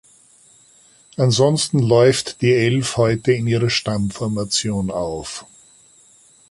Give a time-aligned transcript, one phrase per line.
[1.15, 5.45] Ansonsten läuft die Elf heute in ihrer Stammformation auf.